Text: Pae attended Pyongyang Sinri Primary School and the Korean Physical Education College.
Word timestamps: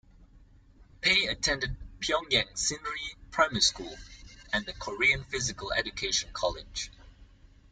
Pae 1.03 1.27
attended 1.29 1.77
Pyongyang 1.99 2.51
Sinri 2.53 3.13
Primary 3.29 3.61
School 3.61 3.95
and 4.51 4.65
the 4.65 4.73
Korean 4.73 5.23
Physical 5.25 5.71
Education 5.73 6.31
College. 6.33 6.89